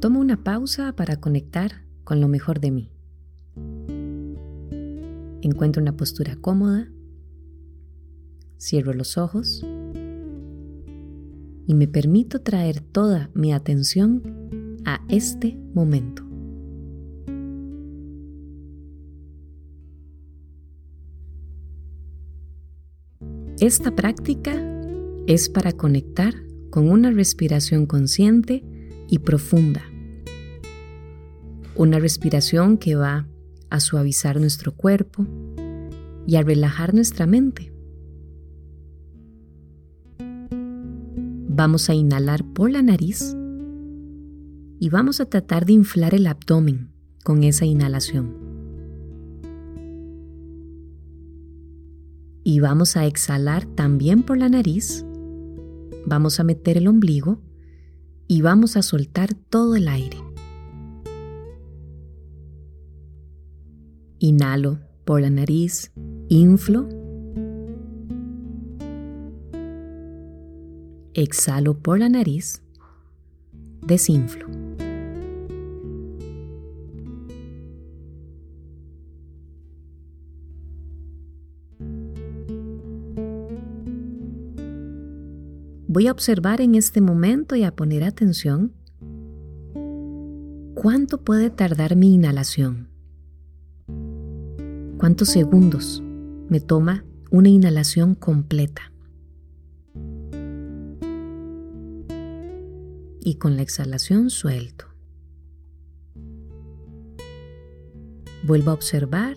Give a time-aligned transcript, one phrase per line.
[0.00, 2.92] Tomo una pausa para conectar con lo mejor de mí.
[5.42, 6.88] Encuentro una postura cómoda,
[8.60, 9.66] cierro los ojos
[11.66, 14.22] y me permito traer toda mi atención
[14.84, 16.22] a este momento.
[23.58, 24.54] Esta práctica
[25.26, 26.34] es para conectar
[26.70, 28.62] con una respiración consciente
[29.08, 29.87] y profunda.
[31.78, 33.28] Una respiración que va
[33.70, 35.24] a suavizar nuestro cuerpo
[36.26, 37.72] y a relajar nuestra mente.
[41.48, 43.36] Vamos a inhalar por la nariz
[44.80, 46.90] y vamos a tratar de inflar el abdomen
[47.22, 48.34] con esa inhalación.
[52.42, 55.04] Y vamos a exhalar también por la nariz.
[56.06, 57.40] Vamos a meter el ombligo
[58.26, 60.27] y vamos a soltar todo el aire.
[64.18, 65.92] Inhalo por la nariz,
[66.28, 66.88] inflo
[71.22, 72.62] exhalo por la nariz,
[73.84, 74.46] desinflo.
[85.90, 88.72] Voy a observar en este momento y a poner atención
[90.74, 92.97] cuánto puede tardar mi inhalación.
[94.98, 96.02] ¿Cuántos segundos
[96.48, 98.92] me toma una inhalación completa?
[103.28, 104.86] y con la exhalación suelto.
[108.46, 109.36] Vuelvo a observar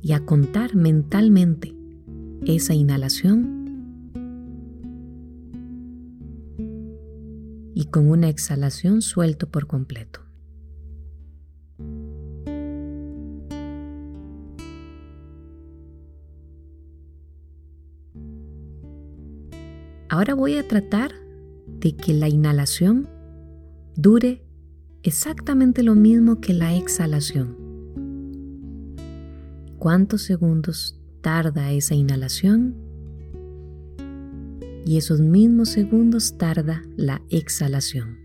[0.00, 1.74] y a contar mentalmente
[2.46, 3.60] esa inhalación
[7.74, 10.20] y con una exhalación suelto por completo.
[20.12, 21.14] Ahora voy a tratar
[21.80, 23.08] de que la inhalación
[23.96, 24.44] dure
[25.02, 27.56] exactamente lo mismo que la exhalación.
[29.78, 32.76] ¿Cuántos segundos tarda esa inhalación?
[34.84, 38.21] Y esos mismos segundos tarda la exhalación.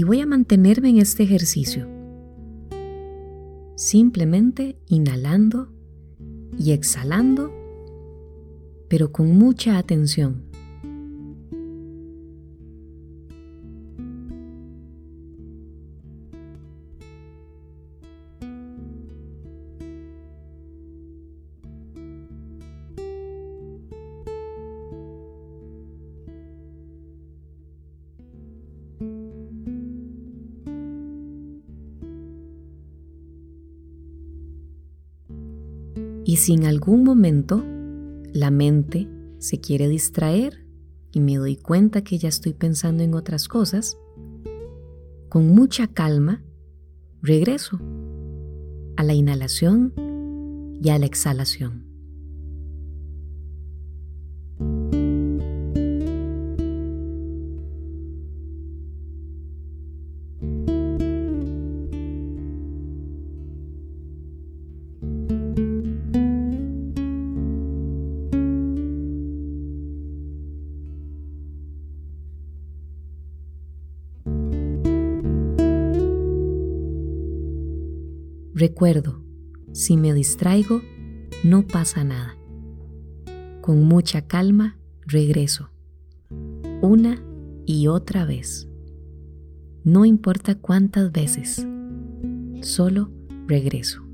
[0.00, 1.86] Y voy a mantenerme en este ejercicio,
[3.76, 5.74] simplemente inhalando
[6.58, 7.52] y exhalando,
[8.88, 10.46] pero con mucha atención.
[36.30, 37.60] Y si en algún momento
[38.32, 39.08] la mente
[39.38, 40.64] se quiere distraer
[41.10, 43.98] y me doy cuenta que ya estoy pensando en otras cosas,
[45.28, 46.44] con mucha calma
[47.20, 47.80] regreso
[48.96, 49.92] a la inhalación
[50.80, 51.89] y a la exhalación.
[78.60, 79.22] Recuerdo,
[79.72, 80.82] si me distraigo,
[81.42, 82.36] no pasa nada.
[83.62, 84.76] Con mucha calma
[85.06, 85.70] regreso,
[86.82, 87.24] una
[87.64, 88.68] y otra vez.
[89.82, 91.66] No importa cuántas veces,
[92.60, 93.10] solo
[93.46, 94.09] regreso.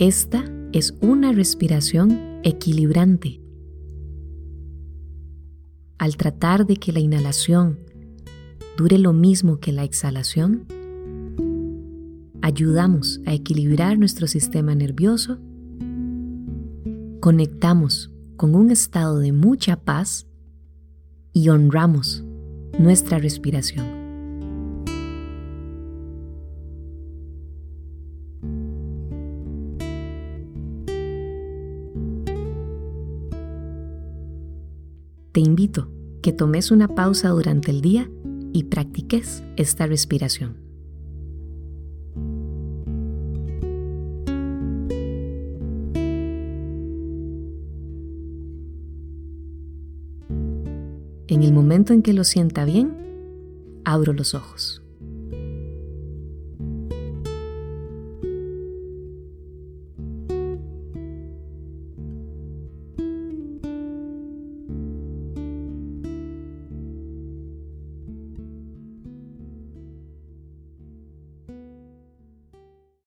[0.00, 3.42] Esta es una respiración equilibrante.
[5.98, 7.80] Al tratar de que la inhalación
[8.78, 10.64] dure lo mismo que la exhalación,
[12.40, 15.38] ayudamos a equilibrar nuestro sistema nervioso,
[17.20, 20.26] conectamos con un estado de mucha paz
[21.34, 22.24] y honramos
[22.78, 23.99] nuestra respiración.
[35.32, 35.88] Te invito
[36.22, 38.10] que tomes una pausa durante el día
[38.52, 40.56] y practiques esta respiración.
[51.28, 52.92] En el momento en que lo sienta bien,
[53.84, 54.82] abro los ojos.